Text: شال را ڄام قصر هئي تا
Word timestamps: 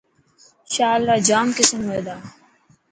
شال 0.73 1.01
را 1.09 1.15
ڄام 1.27 1.47
قصر 1.57 1.79
هئي 1.87 2.01
تا 2.07 2.15